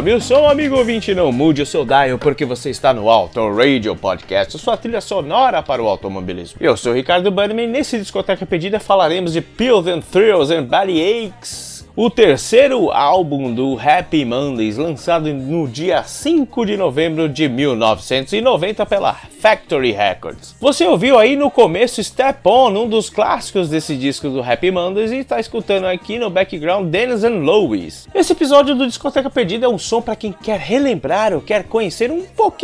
[0.00, 3.54] Sobe o som, amigo ouvinte, não mude o seu dial porque você está no Auto
[3.54, 6.56] Radio Podcast, sua trilha sonora para o automobilismo.
[6.58, 10.62] Eu sou o Ricardo Bannerman e nesse Discoteca Pedida falaremos de Pills and Thrills and
[10.64, 11.69] Body Aches
[12.02, 19.12] o terceiro álbum do Happy Mondays, lançado no dia 5 de novembro de 1990 pela
[19.12, 20.56] Factory Records.
[20.58, 25.12] Você ouviu aí no começo Step On, um dos clássicos desse disco do Happy Mondays,
[25.12, 28.08] e está escutando aqui no background Dennis and Louis.
[28.14, 32.10] Esse episódio do Discoteca Perdida é um som para quem quer relembrar ou quer conhecer
[32.10, 32.60] um pouquinho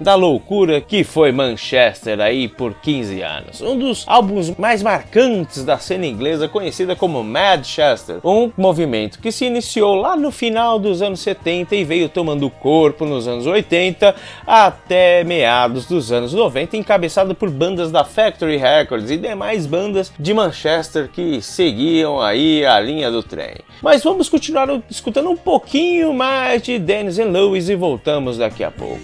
[0.00, 3.60] da loucura que foi Manchester aí por 15 anos.
[3.60, 9.30] Um dos álbuns mais marcantes da cena inglesa, conhecida como Manchester, um um movimento que
[9.30, 14.14] se iniciou lá no final dos anos 70 e veio tomando corpo nos anos 80
[14.46, 20.32] até meados dos anos 90, encabeçado por bandas da Factory Records e demais bandas de
[20.32, 23.56] Manchester que seguiam aí a linha do trem.
[23.82, 28.70] Mas vamos continuar escutando um pouquinho mais de Dennis and Lewis e voltamos daqui a
[28.70, 29.00] pouco.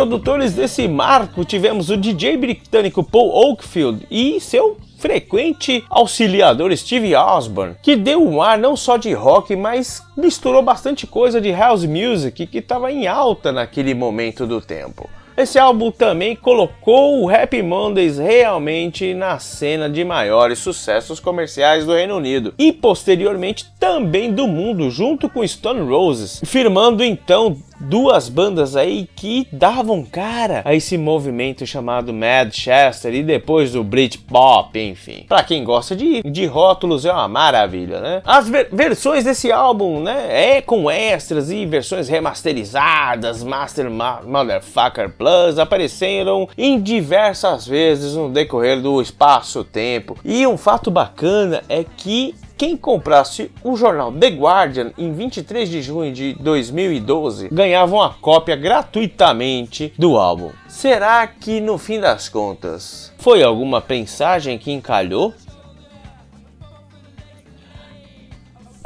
[0.00, 7.76] Produtores desse marco tivemos o DJ britânico Paul Oakfield e seu frequente auxiliador Steve Osborne,
[7.82, 12.46] que deu um ar não só de rock, mas misturou bastante coisa de house music
[12.46, 15.06] que estava em alta naquele momento do tempo.
[15.36, 21.94] Esse álbum também colocou o Happy Mondays realmente na cena de maiores sucessos comerciais do
[21.94, 28.76] Reino Unido e posteriormente também do mundo, junto com Stone Roses, firmando então duas bandas
[28.76, 35.24] aí que davam cara a esse movimento chamado Manchester e depois do Britpop, enfim.
[35.28, 38.22] Para quem gosta de, de rótulos é uma maravilha, né?
[38.24, 45.10] As ver versões desse álbum, né, é com extras e versões remasterizadas, Master Ma Motherfucker
[45.10, 50.16] Plus apareceram em diversas vezes no decorrer do espaço-tempo.
[50.24, 55.80] E um fato bacana é que quem comprasse o jornal The Guardian em 23 de
[55.80, 60.50] junho de 2012 ganhava uma cópia gratuitamente do álbum.
[60.68, 65.32] Será que no fim das contas foi alguma prensagem que encalhou?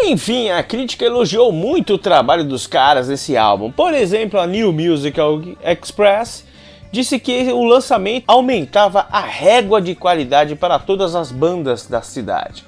[0.01, 3.73] Enfim, a crítica elogiou muito o trabalho dos caras nesse álbum.
[3.73, 6.47] Por exemplo, a New Musical Express
[6.93, 12.65] disse que o lançamento aumentava a régua de qualidade para todas as bandas da cidade.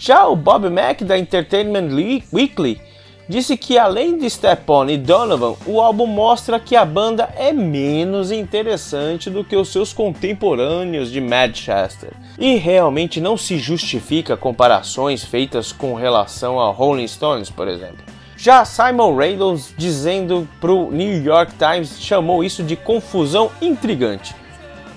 [0.00, 1.90] Já o Bob Mack da Entertainment
[2.32, 2.80] Weekly
[3.28, 7.52] disse que além de Step On e Donovan, o álbum mostra que a banda é
[7.52, 12.14] menos interessante do que os seus contemporâneos de Manchester.
[12.38, 18.02] E realmente não se justifica comparações feitas com relação a Rolling Stones, por exemplo.
[18.38, 24.34] Já Simon Reynolds, dizendo para o New York Times, chamou isso de confusão intrigante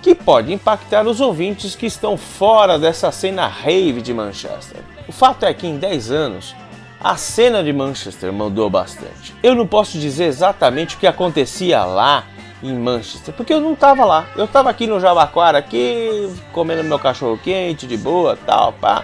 [0.03, 4.92] que pode impactar os ouvintes que estão fora dessa cena rave de Manchester.
[5.07, 6.55] O fato é que em 10 anos,
[6.99, 9.33] a cena de Manchester mudou bastante.
[9.43, 12.25] Eu não posso dizer exatamente o que acontecia lá
[12.61, 14.25] em Manchester, porque eu não estava lá.
[14.35, 19.03] Eu estava aqui no Jabaquara, aqui comendo meu cachorro quente, de boa, tal, pá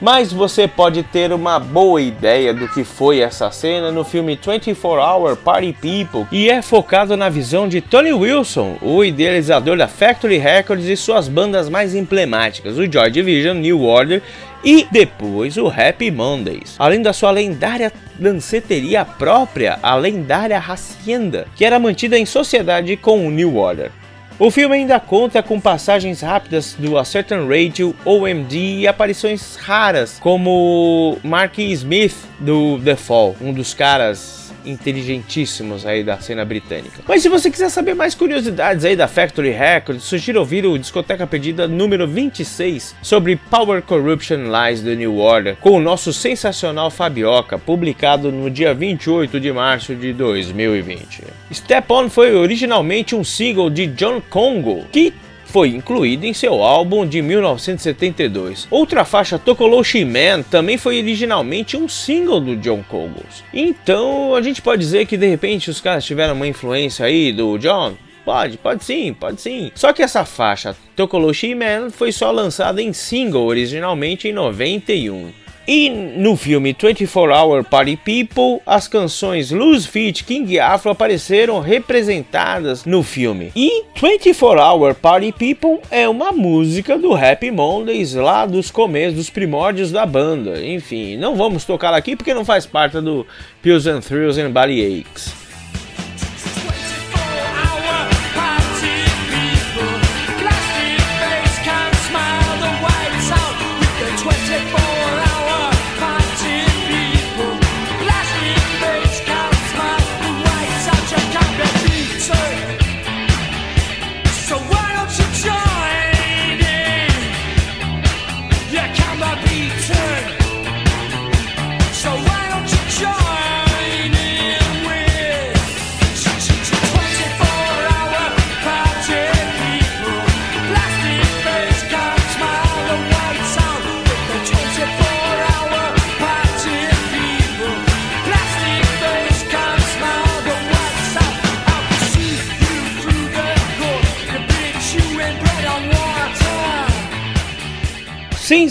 [0.00, 5.00] mas você pode ter uma boa ideia do que foi essa cena no filme 24
[5.00, 10.38] Hour Party People e é focado na visão de Tony Wilson, o idealizador da Factory
[10.38, 14.22] Records e suas bandas mais emblemáticas, o Joy Division, New Order
[14.64, 21.64] e depois o Happy Mondays, além da sua lendária danceteria própria, a lendária Hacienda, que
[21.64, 23.92] era mantida em sociedade com o New Order.
[24.40, 30.20] O filme ainda conta com passagens rápidas do A Certain Radio, OMD e aparições raras,
[30.20, 37.02] como Mark Smith do The Fall, um dos caras inteligentíssimos aí da cena britânica.
[37.06, 41.26] Mas se você quiser saber mais curiosidades aí da Factory Records, sugiro ouvir o Discoteca
[41.26, 47.58] Perdida número 26 sobre Power Corruption Lies do New Order, com o nosso sensacional Fabioca,
[47.58, 51.24] publicado no dia 28 de março de 2020.
[51.52, 55.12] Step On foi originalmente um single de John Congo, que
[55.48, 58.68] foi incluído em seu álbum de 1972.
[58.70, 63.42] Outra faixa, Tokoloshi Man, também foi originalmente um single do John Cogos.
[63.52, 67.58] Então a gente pode dizer que de repente os caras tiveram uma influência aí do
[67.58, 67.94] John?
[68.24, 69.72] Pode, pode sim, pode sim.
[69.74, 75.32] Só que essa faixa, Tokoloshi Man, foi só lançada em single originalmente em 91.
[75.70, 82.86] E no filme 24 Hour Party People, as canções Lose Fit King Afro apareceram representadas
[82.86, 83.52] no filme.
[83.54, 89.28] E 24 Hour Party People é uma música do Happy Mondays lá dos começos, dos
[89.28, 90.64] primórdios da banda.
[90.64, 93.26] Enfim, não vamos tocar aqui porque não faz parte do
[93.60, 95.47] Pills and Thrills and Body Aches.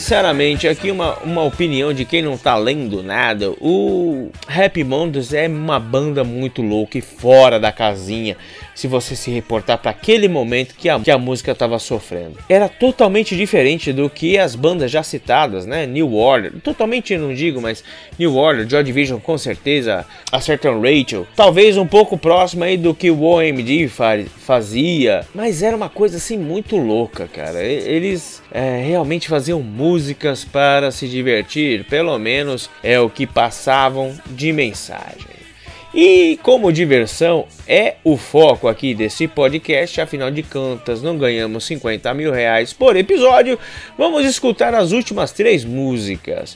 [0.07, 3.51] Sinceramente, aqui uma, uma opinião de quem não tá lendo nada.
[3.59, 8.37] O Happy Mondays é uma banda muito louca e fora da casinha
[8.77, 12.37] se você se reportar para aquele momento que a, que a música estava sofrendo.
[12.47, 15.87] Era totalmente diferente do que as bandas já citadas, né?
[15.87, 17.83] New Order, totalmente não digo, mas
[18.19, 22.93] New Order, Joy Division com certeza, a Certain Rachel, talvez um pouco próximo aí do
[22.93, 23.89] que o OMD
[24.37, 27.63] fazia, mas era uma coisa assim muito louca, cara.
[27.63, 34.53] Eles é, realmente faziam músicas para se divertir, pelo menos é o que passavam de
[34.53, 35.36] mensagem.
[35.99, 42.13] E como diversão é o foco aqui desse podcast, afinal de contas não ganhamos 50
[42.13, 43.57] mil reais por episódio,
[43.97, 46.55] vamos escutar as últimas três músicas.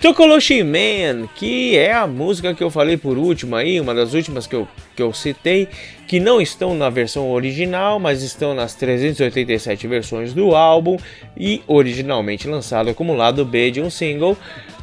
[0.00, 4.46] Tokoloshi Man, que é a música que eu falei por último aí, uma das últimas
[4.46, 4.66] que eu,
[4.96, 5.68] que eu citei,
[6.06, 10.96] que não estão na versão original, mas estão nas 387 versões do álbum
[11.36, 14.34] e originalmente lançada como lado B de um single.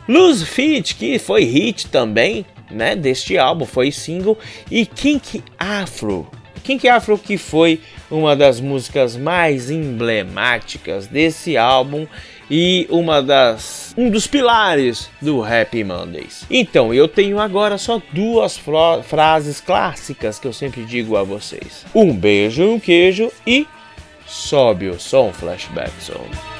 [0.08, 4.38] Lose Fit, que foi hit também, né, deste álbum, foi single,
[4.70, 6.28] e Kink Afro.
[6.64, 7.80] Kink Afro que foi
[8.10, 12.08] uma das músicas mais emblemáticas desse álbum
[12.50, 16.46] e uma das um dos pilares do Happy Mondays.
[16.50, 18.60] Então, eu tenho agora só duas
[19.04, 21.86] frases clássicas que eu sempre digo a vocês.
[21.94, 23.68] Um beijo, um queijo e
[24.26, 26.55] sobe o som Flashback Zone.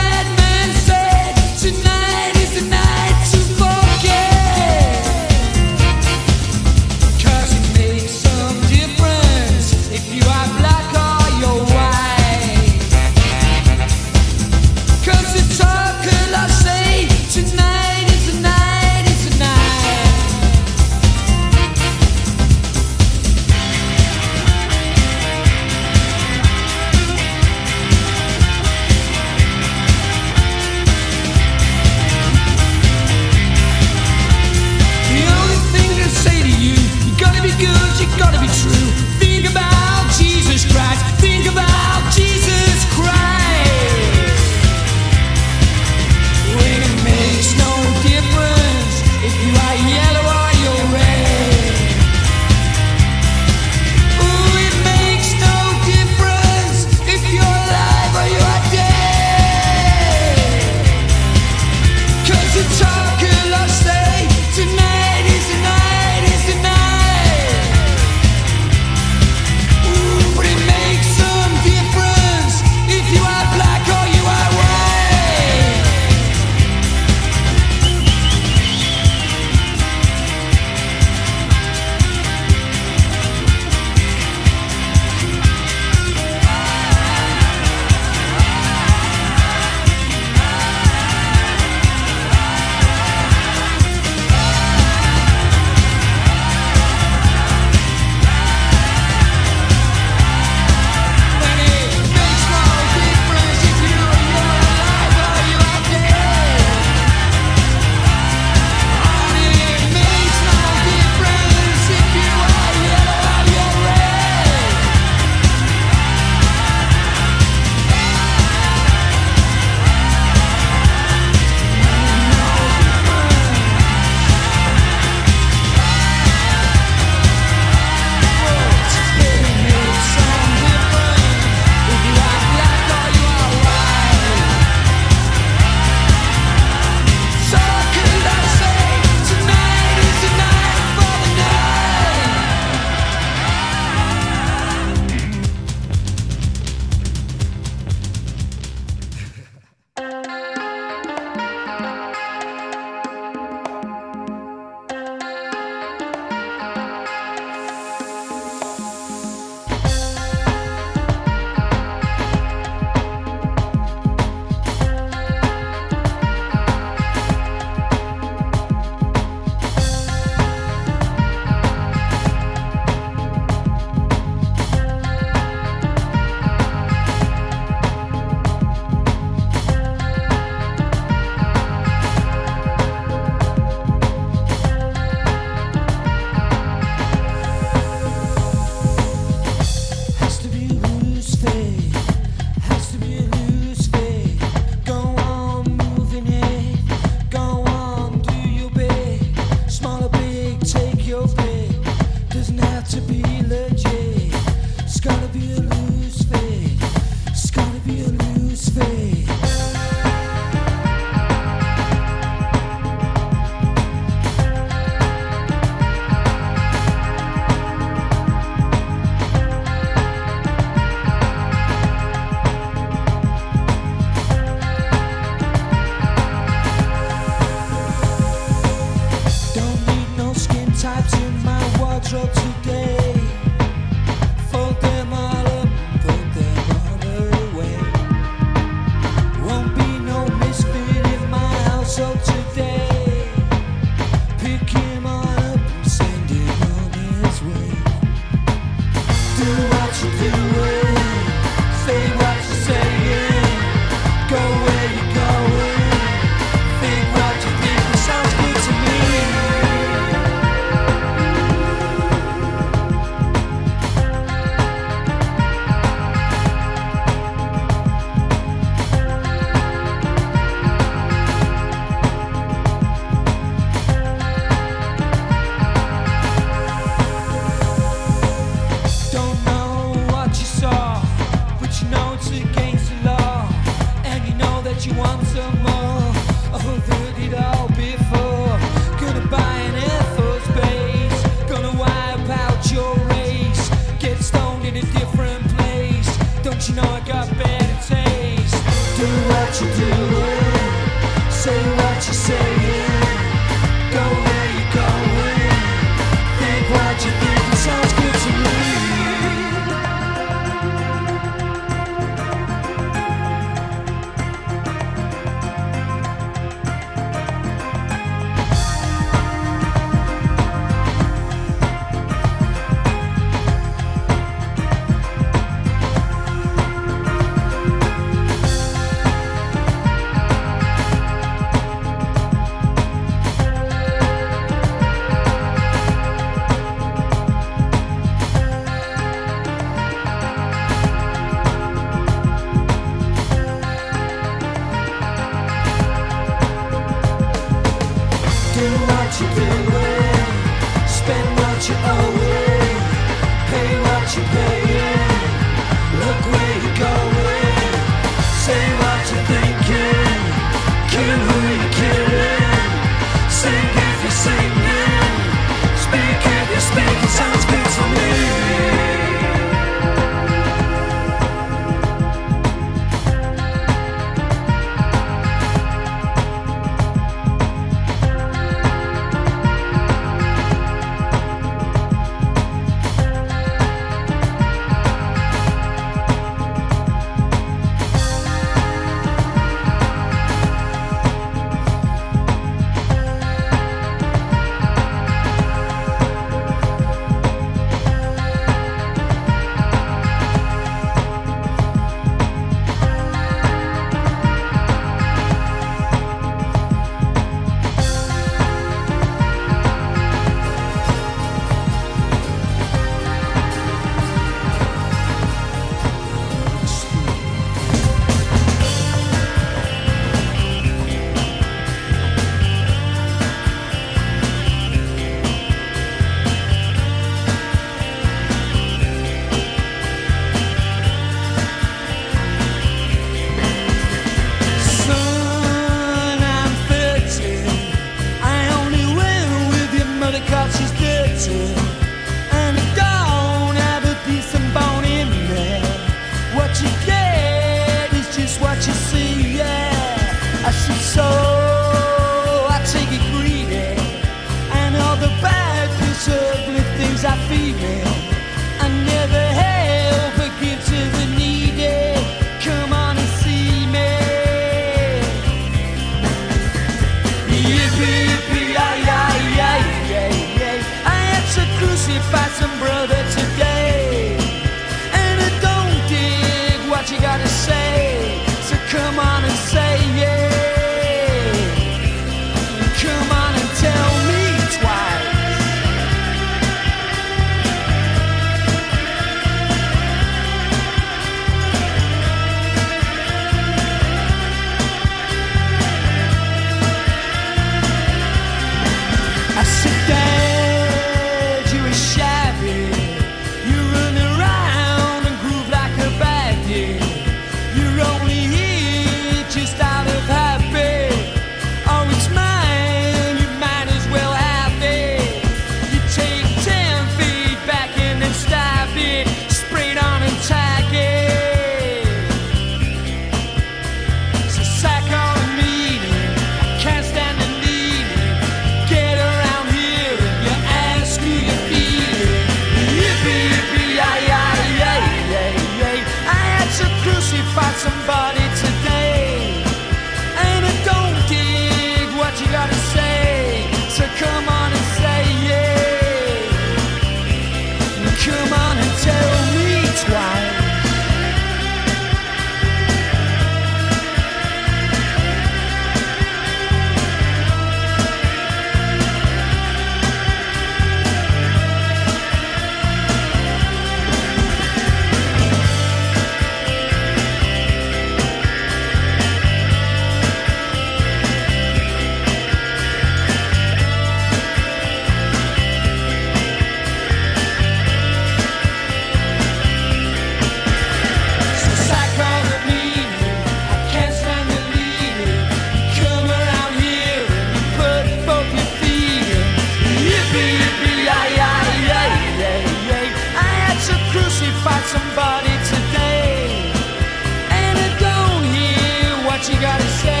[599.41, 600.00] Conta a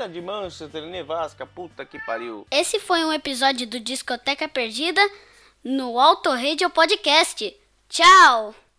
[0.00, 2.46] cena de Manchester Nevasca, puta que pariu.
[2.50, 5.02] Esse foi um episódio do Discoteca Perdida
[5.62, 7.54] no Auto Radio Podcast.
[7.88, 8.54] Tchau!